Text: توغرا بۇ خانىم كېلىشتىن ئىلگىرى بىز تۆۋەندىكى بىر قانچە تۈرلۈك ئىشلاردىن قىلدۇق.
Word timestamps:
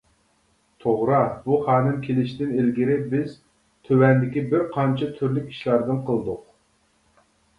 توغرا 0.83 1.17
بۇ 1.43 1.57
خانىم 1.67 1.99
كېلىشتىن 2.05 2.55
ئىلگىرى 2.61 2.95
بىز 3.11 3.35
تۆۋەندىكى 3.89 4.43
بىر 4.53 4.65
قانچە 4.77 5.11
تۈرلۈك 5.19 5.53
ئىشلاردىن 5.57 6.01
قىلدۇق. 6.11 6.41